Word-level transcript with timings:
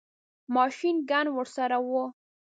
ماشین 0.55 0.95
ګن 1.09 1.25
ورسره 1.35 1.77
وو. 1.87 2.03